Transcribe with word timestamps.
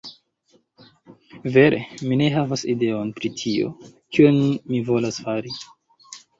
Vere, 1.57 1.81
mi 2.07 2.17
ne 2.23 2.31
havas 2.37 2.65
ideon, 2.75 3.13
pri 3.21 3.33
tio, 3.43 3.71
kion 4.17 4.43
mi 4.51 4.85
volas 4.93 5.25
fari. 5.29 5.59